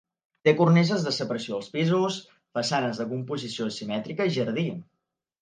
Té 0.47 0.51
cornises 0.59 1.03
de 1.07 1.11
separació 1.17 1.53
dels 1.55 1.69
pisos, 1.73 2.17
façanes 2.59 3.03
de 3.03 3.07
composició 3.13 3.69
simètrica 3.79 4.29
i 4.31 4.35
jardí. 4.41 4.67